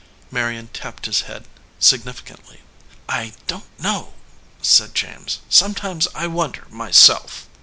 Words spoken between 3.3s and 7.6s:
don t know," said James. "Sometimes I wonder myself."